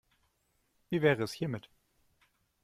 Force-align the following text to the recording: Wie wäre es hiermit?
Wie 0.89 1.03
wäre 1.03 1.21
es 1.21 1.33
hiermit? 1.33 1.69